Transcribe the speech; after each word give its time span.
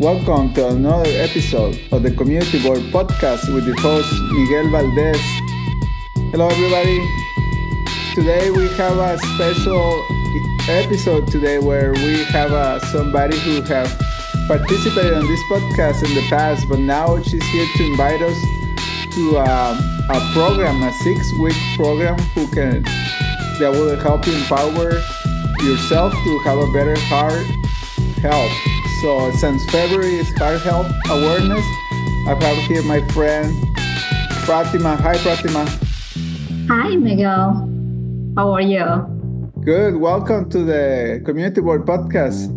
Welcome 0.00 0.54
to 0.54 0.68
another 0.68 1.10
episode 1.10 1.78
of 1.92 2.02
the 2.02 2.10
Community 2.10 2.62
Board 2.62 2.78
podcast 2.88 3.52
with 3.52 3.66
your 3.66 3.78
host 3.82 4.10
Miguel 4.32 4.70
Valdez. 4.70 5.20
Hello, 6.32 6.48
everybody. 6.48 7.06
Today 8.14 8.50
we 8.50 8.66
have 8.78 8.96
a 8.96 9.18
special 9.18 10.02
episode 10.70 11.30
today 11.30 11.58
where 11.58 11.92
we 11.92 12.24
have 12.24 12.50
uh, 12.50 12.80
somebody 12.86 13.38
who 13.40 13.60
have 13.60 13.92
participated 14.48 15.12
on 15.12 15.26
this 15.26 15.40
podcast 15.52 16.02
in 16.02 16.14
the 16.14 16.26
past, 16.30 16.66
but 16.66 16.78
now 16.78 17.20
she's 17.20 17.44
here 17.48 17.66
to 17.76 17.84
invite 17.84 18.22
us 18.22 18.40
to 19.12 19.36
uh, 19.36 19.78
a 20.08 20.32
program, 20.32 20.82
a 20.82 20.92
six-week 21.04 21.76
program, 21.76 22.18
who 22.32 22.48
can 22.52 22.82
that 23.60 23.70
will 23.70 23.94
help 23.98 24.26
you 24.26 24.32
empower 24.32 24.92
yourself 25.62 26.14
to 26.14 26.38
have 26.38 26.56
a 26.56 26.72
better 26.72 26.98
heart 27.00 27.44
health. 28.22 28.69
So 29.00 29.30
since 29.32 29.64
February 29.70 30.16
is 30.16 30.28
heart 30.36 30.60
health 30.60 30.92
awareness, 31.08 31.64
I 32.28 32.36
have 32.38 32.58
here 32.68 32.82
my 32.82 33.00
friend 33.16 33.48
Pratima. 34.44 34.94
Hi, 35.00 35.16
Pratima. 35.16 35.64
Hi, 36.68 36.96
Miguel. 36.96 37.66
How 38.36 38.52
are 38.52 38.60
you? 38.60 38.84
Good. 39.64 39.96
Welcome 39.96 40.50
to 40.50 40.62
the 40.64 41.22
Community 41.24 41.62
Board 41.62 41.86
podcast. 41.86 42.52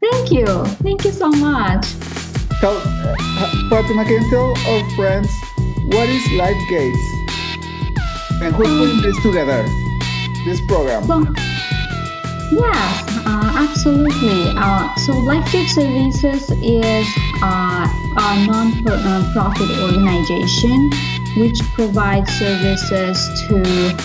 Thank 0.00 0.30
you. 0.30 0.46
Thank 0.86 1.04
you 1.04 1.10
so 1.10 1.28
much. 1.28 1.82
Tell, 2.60 2.78
uh, 2.78 3.50
Pratima, 3.66 4.06
can 4.06 4.22
you 4.22 4.30
tell 4.30 4.54
our 4.70 4.90
friends 4.94 5.28
what 5.90 6.08
is 6.08 6.22
Life 6.38 6.62
Gates 6.70 7.04
and 8.46 8.54
who's 8.54 8.70
putting 8.78 9.02
this 9.02 9.20
together, 9.24 9.66
this 10.44 10.60
program? 10.68 11.02
So, 11.02 11.26
yes, 12.54 13.17
uh, 13.28 13.68
absolutely. 13.68 14.52
Uh, 14.56 14.94
so, 14.96 15.12
LifeGate 15.12 15.68
Services 15.68 16.50
is 16.64 17.06
uh, 17.42 17.86
a 18.16 18.46
non-profit 18.46 19.70
organization 19.82 20.90
which 21.36 21.60
provides 21.74 22.30
services 22.38 23.28
to 23.46 23.62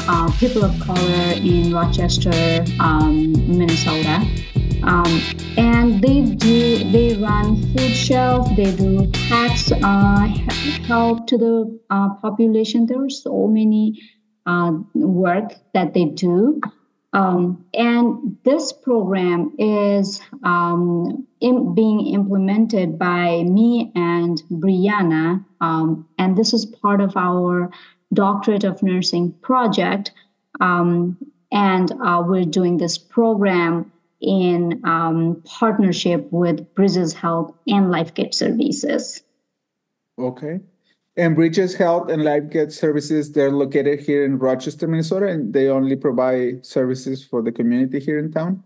uh, 0.10 0.30
people 0.40 0.66
of 0.66 0.78
color 0.82 1.34
in 1.38 1.74
Rochester, 1.74 2.66
um, 2.82 3.32
Minnesota. 3.48 4.28
Um, 4.84 5.22
and 5.58 6.02
they 6.02 6.22
do 6.36 6.92
they 6.92 7.16
run 7.16 7.56
food 7.72 7.96
shelf 7.96 8.50
they 8.58 8.76
do 8.76 9.10
tax 9.30 9.72
uh, 9.72 10.28
help 10.86 11.26
to 11.28 11.38
the 11.38 11.80
uh, 11.90 12.10
population 12.16 12.86
there 12.86 13.02
are 13.02 13.10
so 13.10 13.48
many 13.48 13.98
uh, 14.46 14.74
work 14.94 15.54
that 15.74 15.94
they 15.94 16.04
do 16.04 16.60
um, 17.14 17.64
and 17.74 18.38
this 18.44 18.74
program 18.74 19.54
is 19.60 20.20
um, 20.44 21.28
in, 21.40 21.76
being 21.76 22.08
implemented 22.08 22.98
by 22.98 23.44
me 23.44 23.92
and 23.96 24.42
Brianna, 24.52 25.46
um, 25.62 26.08
and 26.18 26.36
this 26.36 26.54
is 26.54 26.66
part 26.66 27.02
of 27.02 27.16
our 27.16 27.72
Doctorate 28.14 28.64
of 28.64 28.82
Nursing 28.84 29.32
project. 29.42 30.12
Um, 30.60 31.18
and 31.52 31.92
uh, 32.04 32.24
we're 32.26 32.46
doing 32.46 32.78
this 32.78 32.98
program 32.98 33.92
in 34.22 34.82
um, 34.84 35.42
partnership 35.46 36.28
with 36.32 36.74
Bridges 36.74 37.14
Health 37.14 37.54
and 37.68 37.88
LifeGate 37.88 38.34
Services. 38.34 39.22
Okay. 40.18 40.62
And 41.16 41.36
Bridges 41.36 41.76
Health 41.76 42.10
and 42.10 42.24
Life 42.24 42.44
LifeGate 42.44 42.72
Services, 42.72 43.32
they're 43.32 43.52
located 43.52 44.00
here 44.00 44.26
in 44.26 44.40
Rochester, 44.40 44.88
Minnesota, 44.88 45.28
and 45.28 45.54
they 45.54 45.68
only 45.68 45.96
provide 45.96 46.66
services 46.66 47.24
for 47.24 47.44
the 47.44 47.52
community 47.52 48.00
here 48.00 48.18
in 48.18 48.32
town? 48.32 48.64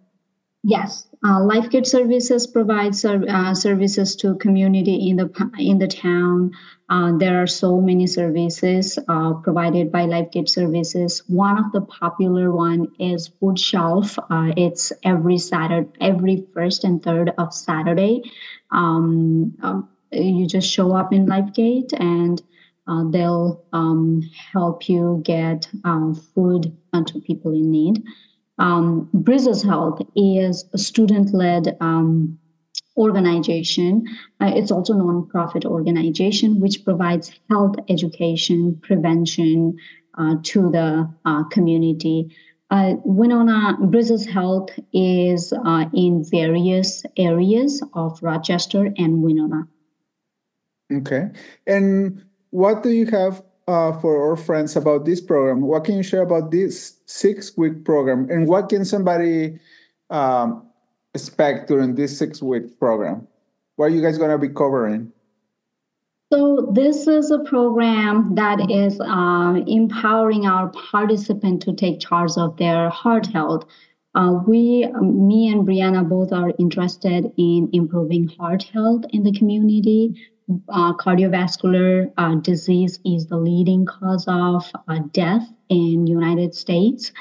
Yes, 0.64 1.08
uh, 1.26 1.40
LifeGate 1.40 1.86
Services 1.86 2.48
provides 2.48 3.04
uh, 3.04 3.54
services 3.54 4.16
to 4.18 4.36
community 4.36 5.10
in 5.10 5.18
the 5.18 5.52
in 5.60 5.78
the 5.78 5.88
town. 5.88 6.52
Uh, 6.90 7.18
there 7.18 7.42
are 7.42 7.48
so 7.48 7.82
many 7.82 8.08
services 8.08 8.98
uh, 9.08 9.34
provided 9.34 9.92
by 9.92 10.06
Life 10.06 10.28
LifeGate 10.32 10.50
Services. 10.50 11.24
One 11.28 11.58
of 11.58 11.72
the 11.74 11.82
popular 11.82 12.52
one 12.52 12.88
is 12.98 13.28
Food 13.28 13.60
Shelf. 13.60 14.18
Uh, 14.30 14.52
it's 14.56 14.94
every 15.04 15.38
Saturday, 15.38 15.90
every 16.00 16.46
first 16.54 16.84
and 16.86 17.04
third 17.04 17.34
of 17.38 17.54
Saturday. 17.54 18.24
Um, 18.72 19.54
um 19.62 19.90
you 20.12 20.48
just 20.48 20.70
show 20.70 20.96
up 20.96 21.14
in 21.14 21.26
LifeGate 21.26 21.94
and 22.00 22.42
uh, 22.88 23.04
they'll 23.10 23.64
um, 23.74 24.22
help 24.54 24.88
you 24.88 25.22
get 25.26 25.68
um, 25.84 26.16
food 26.16 26.76
to 27.06 27.20
people 27.20 27.52
in 27.54 27.70
need. 27.70 28.04
Um, 28.60 29.10
Health 29.64 30.02
is 30.16 30.66
a 30.74 30.78
student-led 30.78 31.78
um, 31.80 32.40
organization. 32.98 34.08
Uh, 34.42 34.52
it's 34.56 34.72
also 34.72 34.94
a 34.94 34.98
non-profit 34.98 35.66
organization 35.66 36.60
which 36.60 36.84
provides 36.84 37.32
health 37.50 37.76
education, 37.90 38.80
prevention 38.82 39.78
uh, 40.18 40.36
to 40.44 40.72
the 40.72 41.08
uh, 41.26 41.44
community. 41.46 42.36
Uh, 42.72 42.96
Winona 43.06 43.78
Bridges 43.80 44.26
Health 44.26 44.70
is 44.92 45.54
uh, 45.54 45.86
in 45.94 46.26
various 46.30 47.06
areas 47.16 47.84
of 47.94 48.22
Rochester 48.24 48.92
and 48.98 49.22
Winona. 49.22 49.68
Okay. 50.92 51.30
And 51.66 52.24
what 52.52 52.84
do 52.84 52.90
you 52.90 53.06
have 53.08 53.44
uh, 53.68 53.92
for 54.00 54.30
our 54.30 54.38
friends 54.38 54.76
about 54.76 55.06
this 55.06 55.22
program? 55.22 55.62
What 55.62 55.84
can 55.84 55.98
you 55.98 56.04
share 56.04 56.22
about 56.22 56.52
this 56.52 56.98
six 57.06 57.58
week 57.58 57.84
program? 57.84 58.30
And 58.30 58.48
what 58.48 58.70
can 58.70 58.86
somebody 58.86 59.60
um, 60.10 60.66
expect 61.14 61.68
during 61.68 61.96
this 61.96 62.18
six 62.18 62.42
week 62.42 62.80
program? 62.80 63.28
What 63.76 63.86
are 63.86 63.90
you 63.90 64.02
guys 64.02 64.18
going 64.18 64.32
to 64.32 64.38
be 64.38 64.54
covering? 64.54 65.12
So, 66.32 66.70
this 66.74 67.08
is 67.08 67.32
a 67.32 67.40
program 67.40 68.36
that 68.36 68.70
is 68.70 69.00
uh, 69.00 69.64
empowering 69.66 70.46
our 70.46 70.68
participant 70.70 71.62
to 71.62 71.74
take 71.74 72.02
charge 72.02 72.32
of 72.36 72.58
their 72.58 72.90
heart 72.90 73.28
health. 73.28 73.64
Uh, 74.14 74.40
we, 74.46 74.88
me 75.00 75.48
and 75.48 75.66
Brianna, 75.66 76.08
both 76.08 76.34
are 76.34 76.52
interested 76.60 77.32
in 77.38 77.70
improving 77.72 78.28
heart 78.28 78.64
health 78.64 79.06
in 79.12 79.24
the 79.24 79.32
community 79.32 80.20
uh, 80.70 80.94
cardiovascular 80.94 82.12
uh, 82.18 82.36
disease 82.36 83.00
is 83.06 83.28
the 83.28 83.38
leading 83.38 83.86
cause 83.86 84.26
of 84.28 84.72
uh, 84.88 85.00
death 85.12 85.48
in 85.70 86.08
United 86.08 86.56
States. 86.56 87.12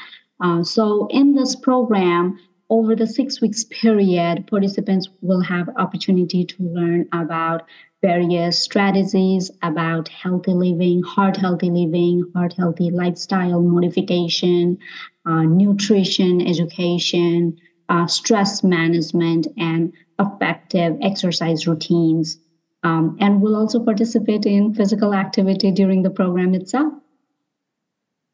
Uh, 0.40 0.62
so 0.62 1.06
in 1.10 1.34
this 1.34 1.56
program, 1.56 2.38
over 2.68 2.96
the 2.96 3.06
six 3.06 3.40
weeks 3.40 3.64
period, 3.64 4.46
participants 4.46 5.08
will 5.20 5.40
have 5.40 5.68
opportunity 5.76 6.44
to 6.44 6.62
learn 6.62 7.08
about 7.12 7.62
various 8.02 8.62
strategies 8.62 9.50
about 9.62 10.08
healthy 10.08 10.52
living, 10.52 11.02
heart 11.02 11.36
healthy 11.36 11.70
living, 11.70 12.24
heart 12.34 12.52
healthy 12.52 12.90
lifestyle 12.90 13.60
modification, 13.60 14.78
uh, 15.24 15.42
nutrition 15.42 16.46
education, 16.46 17.56
uh, 17.88 18.06
stress 18.06 18.62
management, 18.62 19.46
and 19.56 19.92
effective 20.20 20.96
exercise 21.02 21.66
routines. 21.66 22.38
Um, 22.86 23.16
and 23.18 23.42
we'll 23.42 23.56
also 23.56 23.80
participate 23.80 24.46
in 24.46 24.72
physical 24.72 25.12
activity 25.12 25.72
during 25.72 26.04
the 26.04 26.10
program 26.10 26.54
itself. 26.54 26.92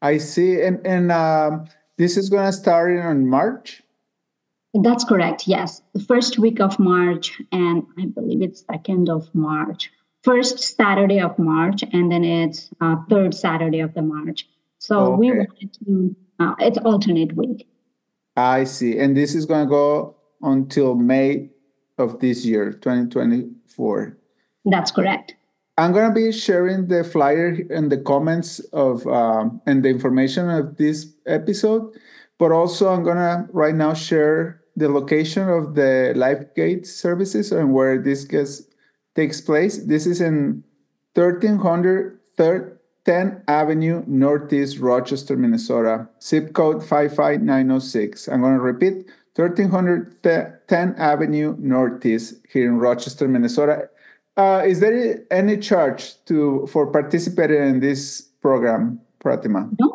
I 0.03 0.19
see. 0.19 0.61
And, 0.61 0.85
and 0.85 1.11
um, 1.11 1.65
this 1.97 2.17
is 2.17 2.29
going 2.29 2.45
to 2.45 2.53
start 2.53 2.91
in 2.91 3.27
March? 3.27 3.81
That's 4.75 5.03
correct. 5.03 5.47
Yes. 5.47 5.81
The 5.93 6.03
first 6.03 6.37
week 6.37 6.59
of 6.59 6.77
March, 6.77 7.41
and 7.51 7.83
I 7.97 8.05
believe 8.05 8.43
it's 8.43 8.63
second 8.71 9.09
of 9.09 9.33
March. 9.33 9.91
First 10.21 10.59
Saturday 10.59 11.19
of 11.19 11.37
March, 11.39 11.83
and 11.91 12.11
then 12.11 12.23
it's 12.23 12.69
uh, 12.79 12.97
third 13.09 13.33
Saturday 13.33 13.79
of 13.79 13.95
the 13.95 14.03
March. 14.03 14.47
So 14.77 15.13
okay. 15.13 15.19
we 15.19 15.31
wanted 15.31 15.77
to, 15.85 16.15
uh, 16.39 16.55
it's 16.59 16.77
alternate 16.77 17.35
week. 17.35 17.67
I 18.37 18.65
see. 18.65 18.99
And 18.99 19.17
this 19.17 19.33
is 19.33 19.47
going 19.47 19.65
to 19.65 19.69
go 19.69 20.15
until 20.43 20.93
May 20.93 21.49
of 21.97 22.19
this 22.19 22.45
year, 22.45 22.71
2024. 22.71 24.17
That's 24.65 24.91
correct. 24.91 25.35
I'm 25.77 25.91
going 25.91 26.07
to 26.07 26.13
be 26.13 26.31
sharing 26.31 26.87
the 26.87 27.03
flyer 27.03 27.57
and 27.69 27.91
the 27.91 27.97
comments 27.97 28.59
of 28.73 29.05
um, 29.07 29.61
and 29.65 29.83
the 29.83 29.89
information 29.89 30.49
of 30.49 30.77
this 30.77 31.07
episode, 31.25 31.93
but 32.37 32.51
also 32.51 32.89
I'm 32.89 33.03
going 33.03 33.17
to 33.17 33.47
right 33.51 33.73
now 33.73 33.93
share 33.93 34.61
the 34.75 34.89
location 34.89 35.49
of 35.49 35.75
the 35.75 36.13
LifeGate 36.15 36.85
services 36.85 37.51
and 37.51 37.73
where 37.73 38.01
this 38.01 38.23
gets, 38.23 38.63
takes 39.15 39.41
place. 39.41 39.83
This 39.85 40.05
is 40.05 40.21
in 40.21 40.63
1300 41.15 42.19
10th 43.05 43.43
Avenue, 43.47 44.03
Northeast 44.07 44.79
Rochester, 44.79 45.35
Minnesota, 45.35 46.07
zip 46.21 46.53
code 46.53 46.81
55906. 46.81 48.27
I'm 48.29 48.41
going 48.41 48.55
to 48.55 48.61
repeat 48.61 49.07
1310 49.35 50.95
Avenue 50.97 51.55
Northeast 51.59 52.35
here 52.49 52.65
in 52.65 52.77
Rochester, 52.77 53.27
Minnesota. 53.27 53.89
Uh, 54.35 54.63
is 54.65 54.79
there 54.79 55.23
any 55.31 55.57
charge 55.57 56.15
to 56.25 56.67
for 56.67 56.87
participating 56.87 57.61
in 57.61 57.79
this 57.79 58.21
program, 58.41 58.99
Pratima? 59.23 59.69
No, 59.79 59.93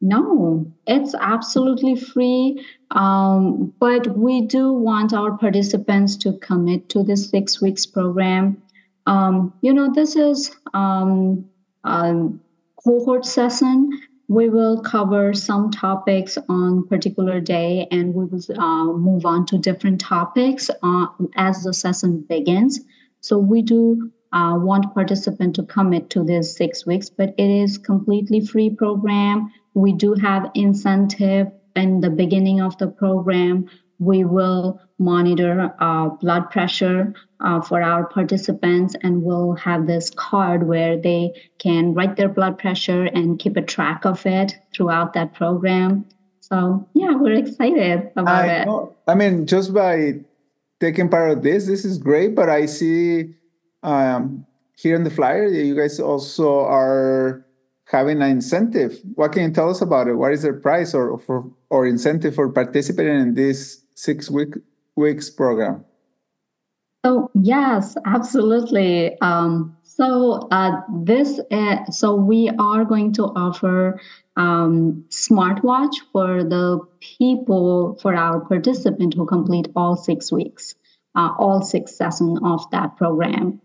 No, 0.00 0.72
it's 0.86 1.14
absolutely 1.20 1.96
free. 1.96 2.64
Um, 2.92 3.72
but 3.80 4.16
we 4.16 4.42
do 4.42 4.72
want 4.72 5.12
our 5.12 5.36
participants 5.36 6.16
to 6.18 6.32
commit 6.38 6.88
to 6.90 7.02
this 7.02 7.28
six 7.28 7.60
weeks 7.60 7.84
program. 7.86 8.62
Um, 9.06 9.52
you 9.60 9.72
know, 9.72 9.92
this 9.92 10.16
is 10.16 10.54
um, 10.74 11.44
a 11.84 12.28
cohort 12.84 13.26
session. 13.26 13.90
We 14.28 14.48
will 14.50 14.82
cover 14.82 15.34
some 15.34 15.70
topics 15.70 16.36
on 16.48 16.86
particular 16.86 17.40
day, 17.40 17.88
and 17.90 18.14
we 18.14 18.26
will 18.26 18.42
uh, 18.58 18.92
move 18.92 19.24
on 19.24 19.46
to 19.46 19.58
different 19.58 20.00
topics 20.00 20.70
uh, 20.82 21.06
as 21.36 21.62
the 21.64 21.72
session 21.72 22.20
begins. 22.28 22.80
So 23.20 23.38
we 23.38 23.62
do 23.62 24.10
uh, 24.32 24.54
want 24.58 24.94
participant 24.94 25.54
to 25.56 25.62
commit 25.62 26.10
to 26.10 26.24
this 26.24 26.54
six 26.54 26.86
weeks, 26.86 27.10
but 27.10 27.34
it 27.38 27.50
is 27.50 27.78
completely 27.78 28.40
free 28.40 28.70
program. 28.70 29.50
We 29.74 29.92
do 29.92 30.14
have 30.14 30.50
incentive 30.54 31.48
in 31.74 32.00
the 32.00 32.10
beginning 32.10 32.60
of 32.60 32.76
the 32.78 32.88
program. 32.88 33.68
We 33.98 34.24
will 34.24 34.80
monitor 34.98 35.74
uh, 35.80 36.08
blood 36.08 36.50
pressure 36.50 37.14
uh, 37.40 37.60
for 37.60 37.82
our 37.82 38.06
participants, 38.06 38.94
and 39.02 39.22
we'll 39.22 39.54
have 39.54 39.86
this 39.86 40.10
card 40.10 40.66
where 40.66 40.96
they 40.96 41.32
can 41.58 41.94
write 41.94 42.16
their 42.16 42.28
blood 42.28 42.58
pressure 42.58 43.04
and 43.04 43.38
keep 43.38 43.56
a 43.56 43.62
track 43.62 44.04
of 44.04 44.24
it 44.26 44.56
throughout 44.74 45.14
that 45.14 45.34
program. 45.34 46.04
So 46.40 46.88
yeah, 46.94 47.14
we're 47.14 47.34
excited 47.34 48.10
about 48.16 48.48
I 48.48 48.62
it. 48.62 48.68
I 49.06 49.14
mean, 49.14 49.46
just 49.46 49.74
by 49.74 50.20
taking 50.80 51.08
part 51.08 51.30
of 51.30 51.42
this, 51.42 51.66
this 51.66 51.84
is 51.84 51.98
great. 51.98 52.34
But 52.34 52.48
I 52.48 52.66
see 52.66 53.34
um, 53.82 54.46
here 54.76 54.96
in 54.96 55.04
the 55.04 55.10
flyer, 55.10 55.50
that 55.50 55.64
you 55.64 55.76
guys 55.76 56.00
also 56.00 56.60
are 56.60 57.44
having 57.84 58.22
an 58.22 58.30
incentive. 58.30 59.00
What 59.14 59.32
can 59.32 59.42
you 59.42 59.50
tell 59.50 59.70
us 59.70 59.80
about 59.80 60.08
it? 60.08 60.14
What 60.14 60.32
is 60.32 60.42
the 60.42 60.52
price 60.52 60.94
or 60.94 61.18
for 61.18 61.50
or 61.70 61.86
incentive 61.86 62.34
for 62.34 62.48
participating 62.48 63.20
in 63.20 63.34
this 63.34 63.82
six 63.94 64.30
week 64.30 64.54
weeks 64.96 65.30
program? 65.30 65.84
So 67.04 67.30
yes, 67.34 67.96
absolutely. 68.06 69.18
Um, 69.20 69.76
so 69.82 70.48
uh, 70.50 70.80
this, 71.02 71.40
uh, 71.50 71.84
so 71.90 72.14
we 72.14 72.50
are 72.58 72.84
going 72.84 73.12
to 73.14 73.24
offer 73.34 74.00
um, 74.38 75.04
smartwatch 75.10 75.94
for 76.12 76.44
the 76.44 76.80
people 77.00 77.98
for 78.00 78.14
our 78.14 78.40
participant 78.40 79.14
who 79.14 79.26
complete 79.26 79.68
all 79.74 79.96
six 79.96 80.32
weeks, 80.32 80.76
uh, 81.16 81.34
all 81.38 81.60
six 81.60 81.94
sessions 81.94 82.38
of 82.44 82.70
that 82.70 82.96
program. 82.96 83.60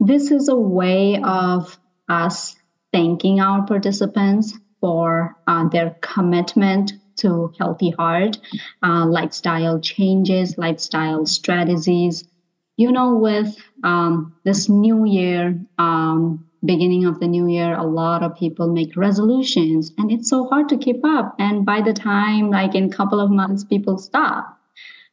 This 0.00 0.30
is 0.30 0.48
a 0.48 0.56
way 0.56 1.22
of 1.22 1.78
us 2.08 2.56
thanking 2.92 3.40
our 3.40 3.64
participants 3.64 4.58
for 4.80 5.36
uh, 5.46 5.68
their 5.68 5.96
commitment 6.00 6.92
to 7.16 7.52
healthy 7.58 7.90
heart, 7.90 8.38
uh, 8.82 9.06
lifestyle 9.06 9.80
changes, 9.80 10.58
lifestyle 10.58 11.24
strategies. 11.24 12.24
You 12.76 12.92
know, 12.92 13.14
with 13.14 13.56
um, 13.84 14.34
this 14.44 14.68
new 14.68 15.06
year, 15.06 15.58
um, 15.78 16.45
beginning 16.64 17.04
of 17.04 17.20
the 17.20 17.28
new 17.28 17.46
year, 17.48 17.74
a 17.74 17.84
lot 17.84 18.22
of 18.22 18.36
people 18.36 18.72
make 18.72 18.96
resolutions, 18.96 19.92
and 19.98 20.10
it's 20.10 20.28
so 20.28 20.48
hard 20.48 20.68
to 20.70 20.76
keep 20.76 21.04
up. 21.04 21.34
And 21.38 21.64
by 21.64 21.82
the 21.82 21.92
time, 21.92 22.50
like 22.50 22.74
in 22.74 22.84
a 22.84 22.96
couple 22.96 23.20
of 23.20 23.30
months, 23.30 23.64
people 23.64 23.98
stop. 23.98 24.58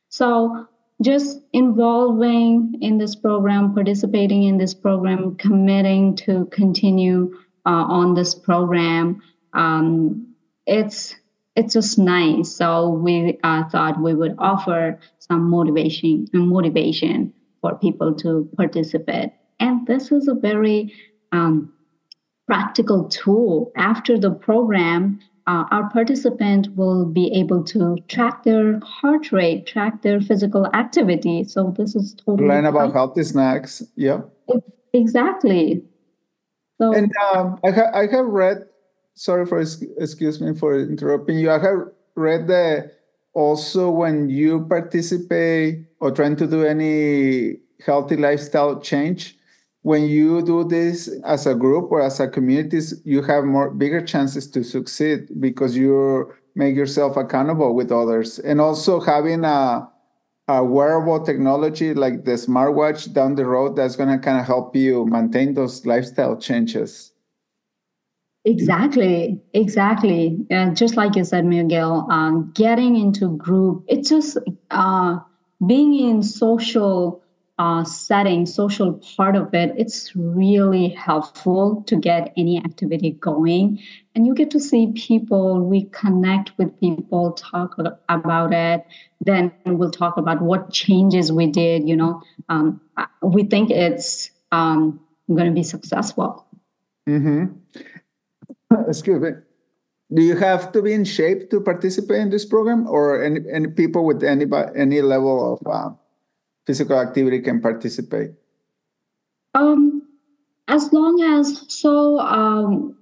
So 0.09 0.67
just 1.01 1.41
involving 1.53 2.75
in 2.81 2.97
this 2.97 3.15
program, 3.15 3.73
participating 3.73 4.43
in 4.43 4.57
this 4.57 4.73
program, 4.73 5.35
committing 5.35 6.15
to 6.17 6.45
continue 6.51 7.35
uh, 7.65 7.85
on 7.87 8.13
this 8.13 8.35
program, 8.35 9.21
um, 9.53 10.33
it's 10.65 11.15
it's 11.55 11.73
just 11.73 11.99
nice. 11.99 12.55
So 12.55 12.89
we 12.89 13.37
uh, 13.43 13.69
thought 13.69 14.01
we 14.01 14.15
would 14.15 14.35
offer 14.39 14.99
some 15.19 15.49
motivation 15.49 16.27
and 16.33 16.47
motivation 16.47 17.33
for 17.61 17.75
people 17.75 18.13
to 18.15 18.49
participate. 18.57 19.31
And 19.59 19.85
this 19.85 20.11
is 20.11 20.27
a 20.27 20.33
very 20.33 20.93
um, 21.33 21.73
practical 22.47 23.05
tool. 23.09 23.71
After 23.75 24.17
the 24.17 24.31
program, 24.31 25.19
uh, 25.47 25.65
our 25.71 25.89
participant 25.89 26.73
will 26.75 27.05
be 27.05 27.33
able 27.33 27.63
to 27.65 27.97
track 28.07 28.43
their 28.43 28.79
heart 28.79 29.31
rate, 29.31 29.65
track 29.65 30.01
their 30.01 30.21
physical 30.21 30.67
activity. 30.73 31.43
So 31.43 31.73
this 31.77 31.95
is 31.95 32.13
totally 32.13 32.47
learn 32.47 32.65
about 32.65 32.87
fun. 32.87 32.91
healthy 32.93 33.23
snacks. 33.23 33.83
Yeah, 33.95 34.21
exactly. 34.93 35.83
So, 36.79 36.93
and 36.93 37.11
um, 37.33 37.59
I, 37.65 37.71
ha- 37.71 37.91
I 37.93 38.07
have 38.07 38.25
read. 38.25 38.65
Sorry 39.15 39.45
for 39.45 39.59
excuse 39.59 40.41
me 40.41 40.55
for 40.55 40.79
interrupting 40.79 41.37
you. 41.37 41.51
I 41.51 41.59
have 41.59 41.79
read 42.15 42.47
that 42.47 42.93
also 43.33 43.89
when 43.89 44.29
you 44.29 44.65
participate 44.65 45.85
or 45.99 46.11
trying 46.11 46.35
to 46.37 46.47
do 46.47 46.63
any 46.63 47.57
healthy 47.85 48.17
lifestyle 48.17 48.79
change, 48.79 49.37
when 49.83 50.07
you 50.07 50.41
do 50.41 50.63
this 50.63 51.09
as 51.25 51.45
a 51.45 51.53
group 51.53 51.91
or 51.91 52.01
as 52.01 52.19
a 52.19 52.27
community, 52.27 52.79
you 53.03 53.21
have 53.21 53.43
more 53.43 53.69
bigger 53.69 54.01
chances 54.01 54.47
to 54.51 54.63
succeed 54.63 55.27
because 55.39 55.77
you 55.77 56.33
make 56.55 56.75
yourself 56.75 57.17
accountable 57.17 57.75
with 57.75 57.91
others, 57.91 58.39
and 58.39 58.59
also 58.59 58.99
having 58.99 59.45
a 59.45 59.87
a 60.49 60.63
wearable 60.63 61.23
technology 61.23 61.93
like 61.93 62.25
the 62.25 62.31
smartwatch 62.31 63.13
down 63.13 63.35
the 63.35 63.45
road 63.45 63.77
that's 63.77 63.95
going 63.95 64.09
to 64.09 64.17
kind 64.17 64.37
of 64.37 64.45
help 64.45 64.75
you 64.75 65.05
maintain 65.05 65.53
those 65.53 65.85
lifestyle 65.85 66.35
changes. 66.35 67.13
Exactly, 68.43 69.41
exactly. 69.53 70.45
And 70.49 70.75
just 70.75 70.97
like 70.97 71.15
you 71.15 71.23
said, 71.23 71.45
Miguel, 71.45 72.05
um, 72.11 72.51
getting 72.53 72.97
into 72.97 73.37
group, 73.37 73.85
it's 73.87 74.09
just 74.09 74.37
uh, 74.69 75.19
being 75.65 75.93
in 75.93 76.21
social 76.21 77.22
uh, 77.63 77.81
setting, 77.85 78.45
social 78.45 78.91
part 79.15 79.37
of 79.37 79.53
it, 79.53 79.73
it's 79.77 80.13
really 80.17 80.89
helpful 80.89 81.81
to 81.87 81.95
get 81.95 82.33
any 82.35 82.57
activity 82.57 83.11
going. 83.21 83.79
And 84.13 84.27
you 84.27 84.35
get 84.35 84.51
to 84.51 84.59
see 84.59 84.91
people, 84.97 85.61
we 85.61 85.85
connect 85.85 86.51
with 86.57 86.77
people, 86.81 87.31
talk 87.31 87.77
about 88.09 88.53
it. 88.53 88.85
Then 89.21 89.49
we'll 89.65 89.91
talk 89.91 90.17
about 90.17 90.41
what 90.41 90.73
changes 90.73 91.31
we 91.31 91.47
did. 91.47 91.87
You 91.87 91.95
know, 91.95 92.21
um, 92.49 92.81
we 93.21 93.45
think 93.45 93.71
it's 93.71 94.29
um, 94.51 94.99
going 95.29 95.47
to 95.47 95.55
be 95.55 95.63
successful. 95.63 96.45
Mm-hmm. 97.07 97.45
Excuse 98.89 99.21
me. 99.21 99.29
Do 100.13 100.21
you 100.21 100.35
have 100.35 100.73
to 100.73 100.81
be 100.81 100.91
in 100.91 101.05
shape 101.05 101.49
to 101.51 101.61
participate 101.61 102.17
in 102.17 102.29
this 102.29 102.43
program, 102.43 102.87
or 102.89 103.23
any, 103.23 103.39
any 103.49 103.67
people 103.69 104.05
with 104.05 104.21
any 104.21 104.45
any 104.75 105.01
level 105.01 105.53
of 105.53 105.65
uh, 105.65 105.95
physical 106.65 106.99
activity 106.99 107.39
can 107.39 107.61
participate? 107.61 108.31
Um, 109.53 110.01
as 110.67 110.91
long 110.93 111.21
as 111.21 111.65
so 111.67 112.19
um, 112.19 112.97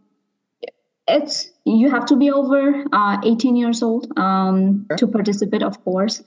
it's 1.08 1.52
you 1.66 1.90
have 1.90 2.06
to 2.08 2.16
be 2.16 2.32
over 2.32 2.86
uh, 2.92 3.18
18 3.24 3.56
years 3.56 3.84
old 3.84 4.08
um, 4.18 4.86
okay. 4.92 4.98
to 5.00 5.08
participate, 5.08 5.64
of 5.64 5.84
course. 5.84 6.24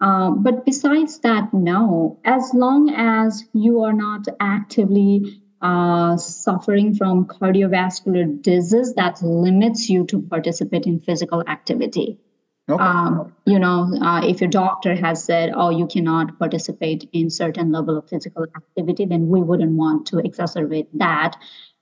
Um, 0.00 0.42
but 0.42 0.64
besides 0.64 1.20
that, 1.20 1.54
no. 1.54 2.18
As 2.24 2.50
long 2.52 2.90
as 2.90 3.44
you 3.52 3.82
are 3.82 3.92
not 3.92 4.26
actively 4.40 5.40
uh, 5.62 6.16
suffering 6.16 6.94
from 6.94 7.24
cardiovascular 7.24 8.40
disease 8.42 8.92
that 8.94 9.22
limits 9.22 9.88
you 9.88 10.04
to 10.04 10.20
participate 10.20 10.84
in 10.84 11.00
physical 11.00 11.42
activity. 11.48 12.18
Okay. 12.68 12.82
Um, 12.82 13.34
you 13.44 13.58
know, 13.58 13.92
uh, 14.00 14.22
if 14.24 14.40
your 14.40 14.48
doctor 14.48 14.94
has 14.94 15.22
said, 15.22 15.52
"Oh, 15.54 15.68
you 15.68 15.86
cannot 15.86 16.38
participate 16.38 17.08
in 17.12 17.28
certain 17.28 17.70
level 17.70 17.98
of 17.98 18.08
physical 18.08 18.44
activity," 18.56 19.04
then 19.04 19.28
we 19.28 19.42
wouldn't 19.42 19.72
want 19.72 20.06
to 20.06 20.16
exacerbate 20.16 20.86
that. 20.94 21.36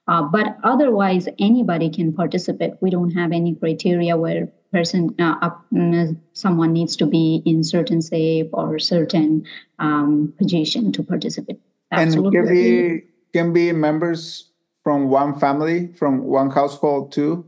Uh, 0.09 0.23
but 0.23 0.57
otherwise, 0.65 1.29
anybody 1.39 1.89
can 1.89 2.13
participate. 2.13 2.73
We 2.81 2.91
don't 2.91 3.13
have 3.13 3.31
any 3.31 3.55
criteria 3.55 4.17
where 4.17 4.49
person, 4.73 5.15
uh, 5.21 5.51
mm, 5.73 6.19
someone 6.33 6.73
needs 6.73 6.97
to 6.97 7.07
be 7.07 7.43
in 7.45 7.63
certain 7.63 8.01
shape 8.01 8.51
or 8.53 8.81
certain 8.81 9.45
um, 9.79 10.35
position 10.37 10.91
to 10.93 11.05
participate. 11.05 11.61
Absolutely. 11.93 12.39
And 12.39 12.47
can 12.47 12.55
be 12.55 13.03
can 13.33 13.53
be 13.53 13.71
members 13.71 14.51
from 14.83 15.09
one 15.11 15.39
family, 15.39 15.93
from 15.93 16.25
one 16.25 16.51
household 16.51 17.13
too, 17.13 17.47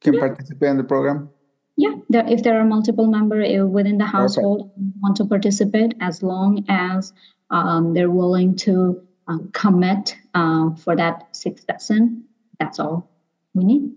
can 0.00 0.14
yeah. 0.14 0.20
participate 0.20 0.68
in 0.68 0.76
the 0.76 0.84
program 0.84 1.30
yeah 1.78 1.94
there, 2.10 2.26
if 2.28 2.42
there 2.42 2.60
are 2.60 2.64
multiple 2.64 3.06
members 3.06 3.48
uh, 3.56 3.64
within 3.64 3.96
the 3.96 4.04
household 4.04 4.62
okay. 4.62 4.82
want 5.00 5.16
to 5.16 5.24
participate 5.24 5.94
as 6.00 6.22
long 6.22 6.64
as 6.68 7.14
um, 7.50 7.94
they're 7.94 8.10
willing 8.10 8.54
to 8.54 9.00
uh, 9.28 9.38
commit 9.52 10.16
uh, 10.34 10.70
for 10.74 10.94
that 10.96 11.28
sixth 11.32 11.64
lesson 11.68 12.24
that's 12.58 12.80
all 12.80 13.08
we 13.54 13.64
need. 13.64 13.92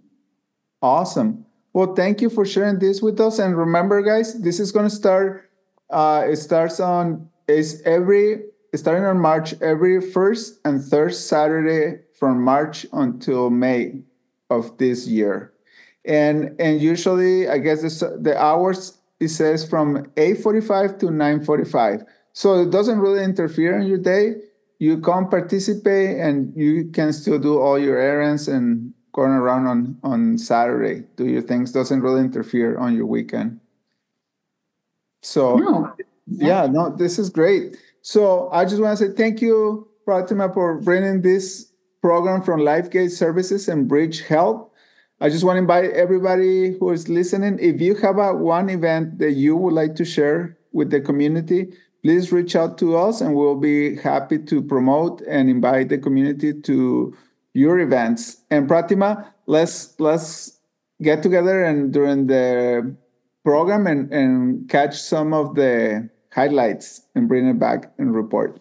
Awesome. 0.83 1.45
Well 1.73 1.95
thank 1.95 2.21
you 2.21 2.29
for 2.29 2.45
sharing 2.45 2.79
this 2.79 3.01
with 3.01 3.19
us 3.19 3.39
and 3.39 3.57
remember 3.57 4.01
guys 4.01 4.39
this 4.41 4.59
is 4.59 4.71
going 4.71 4.88
to 4.88 4.95
start 4.95 5.50
uh, 5.89 6.25
it 6.27 6.38
starts 6.38 6.79
on 6.79 7.29
is 7.47 7.81
every 7.85 8.43
starting 8.75 9.03
on 9.03 9.17
march 9.19 9.53
every 9.61 10.00
first 10.00 10.59
and 10.63 10.81
third 10.81 11.13
saturday 11.13 12.00
from 12.17 12.41
march 12.41 12.85
until 12.93 13.50
may 13.50 14.01
of 14.50 14.77
this 14.77 15.07
year 15.07 15.50
and 16.05 16.55
and 16.60 16.81
usually 16.81 17.48
I 17.48 17.58
guess 17.58 17.81
the 17.81 18.17
the 18.20 18.41
hours 18.41 18.98
it 19.20 19.29
says 19.29 19.67
from 19.67 20.05
8:45 20.17 20.98
to 21.00 21.05
9:45. 21.08 22.05
So 22.34 22.62
it 22.62 22.72
doesn't 22.72 23.00
really 23.00 23.24
interfere 23.24 23.77
in 23.77 23.88
your 23.88 23.98
day. 23.98 24.36
You 24.79 25.00
come 25.00 25.29
participate 25.29 26.17
and 26.20 26.55
you 26.55 26.89
can 26.91 27.13
still 27.13 27.38
do 27.38 27.60
all 27.60 27.77
your 27.77 28.00
errands 28.00 28.48
and 28.48 28.93
going 29.13 29.31
around 29.31 29.67
on 29.67 29.98
on 30.03 30.38
Saturday, 30.38 31.03
do 31.17 31.27
your 31.27 31.41
things. 31.41 31.72
Doesn't 31.72 32.01
really 32.01 32.22
interfere 32.22 32.77
on 32.77 32.96
your 32.96 33.05
weekend. 33.05 33.60
So 35.22 35.58
no. 35.58 35.93
yeah, 36.27 36.65
no, 36.65 36.89
this 36.89 37.20
is 37.20 37.29
great. 37.29 37.77
So 38.01 38.50
I 38.51 38.65
just 38.65 38.81
want 38.81 38.98
to 38.98 39.05
say 39.05 39.13
thank 39.13 39.41
you, 39.41 39.88
Pratima, 40.08 40.53
for 40.53 40.79
bringing 40.79 41.22
this 41.22 41.72
program 42.01 42.41
from 42.41 42.62
LifeGate 42.62 43.12
Services 43.12 43.67
and 43.67 43.88
Bridge 43.88 44.22
Health. 44.22 44.70
I 45.21 45.29
just 45.29 45.43
want 45.43 45.57
to 45.57 45.59
invite 45.59 45.91
everybody 45.91 46.75
who 46.79 46.89
is 46.89 47.07
listening. 47.07 47.59
If 47.61 47.79
you 47.79 47.93
have 47.97 48.17
a 48.17 48.33
one 48.33 48.71
event 48.71 49.19
that 49.19 49.33
you 49.33 49.55
would 49.55 49.73
like 49.73 49.93
to 49.97 50.03
share 50.03 50.57
with 50.73 50.89
the 50.89 50.99
community, 50.99 51.73
please 52.01 52.31
reach 52.31 52.55
out 52.55 52.79
to 52.79 52.97
us 52.97 53.21
and 53.21 53.35
we'll 53.35 53.55
be 53.55 53.97
happy 53.97 54.39
to 54.39 54.63
promote 54.63 55.21
and 55.29 55.47
invite 55.47 55.89
the 55.89 55.99
community 55.99 56.59
to 56.61 57.15
your 57.53 57.77
events. 57.77 58.37
And 58.49 58.67
Pratima, 58.67 59.27
let's 59.45 59.93
let's 59.99 60.57
get 61.03 61.21
together 61.21 61.65
and 61.65 61.93
during 61.93 62.25
the 62.25 62.95
program 63.43 63.85
and, 63.85 64.11
and 64.11 64.67
catch 64.69 64.99
some 64.99 65.35
of 65.35 65.53
the 65.53 66.09
highlights 66.33 67.01
and 67.13 67.27
bring 67.27 67.47
it 67.47 67.59
back 67.59 67.93
and 67.99 68.15
report. 68.15 68.59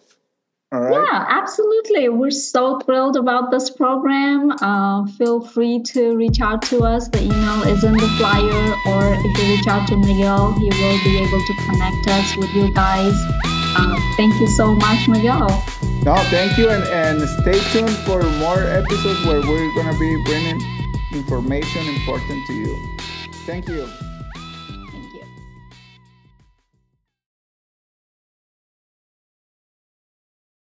Right. 0.73 0.93
Yeah, 0.93 1.25
absolutely. 1.27 2.07
We're 2.07 2.31
so 2.31 2.79
thrilled 2.79 3.17
about 3.17 3.51
this 3.51 3.69
program. 3.69 4.51
Uh, 4.51 5.05
feel 5.17 5.41
free 5.41 5.81
to 5.87 6.15
reach 6.15 6.39
out 6.39 6.61
to 6.63 6.83
us. 6.83 7.09
The 7.09 7.23
email 7.23 7.63
is 7.63 7.83
in 7.83 7.91
the 7.91 8.07
flyer, 8.17 8.75
or 8.87 9.13
if 9.13 9.37
you 9.37 9.55
reach 9.55 9.67
out 9.67 9.85
to 9.89 9.97
Miguel, 9.97 10.53
he 10.53 10.69
will 10.69 11.03
be 11.03 11.17
able 11.17 11.45
to 11.45 11.53
connect 11.65 12.07
us 12.07 12.37
with 12.37 12.53
you 12.53 12.73
guys. 12.73 13.13
Uh, 13.75 13.99
thank 14.15 14.33
you 14.39 14.47
so 14.47 14.73
much, 14.73 15.09
Miguel. 15.09 15.49
No, 16.03 16.15
thank 16.29 16.57
you, 16.57 16.69
and, 16.69 16.83
and 16.85 17.29
stay 17.41 17.59
tuned 17.73 17.97
for 18.05 18.23
more 18.39 18.63
episodes 18.63 19.25
where 19.25 19.41
we're 19.41 19.73
going 19.75 19.91
to 19.91 19.99
be 19.99 20.23
bringing 20.23 20.61
information 21.11 21.85
important 21.95 22.47
to 22.47 22.53
you. 22.53 22.97
Thank 23.45 23.67
you. 23.67 23.89